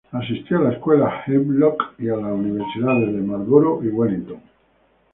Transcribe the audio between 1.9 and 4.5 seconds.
y a las Universidades de Marlborough, y Wellington.